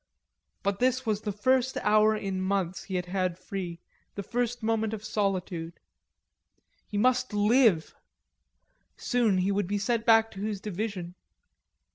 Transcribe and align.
But 0.63 0.79
this 0.79 1.05
was 1.05 1.21
the 1.21 1.31
first 1.31 1.77
hour 1.83 2.15
in 2.17 2.41
months 2.41 2.85
he 2.85 2.95
had 2.95 3.05
had 3.05 3.37
free, 3.37 3.81
the 4.15 4.23
first 4.23 4.63
moment 4.63 4.95
of 4.95 5.03
solitude; 5.03 5.79
he 6.87 6.97
must 6.97 7.33
live; 7.35 7.95
soon 8.97 9.37
he 9.37 9.51
would 9.51 9.67
be 9.67 9.77
sent 9.77 10.03
back 10.07 10.31
to 10.31 10.41
his 10.41 10.59
division. 10.59 11.13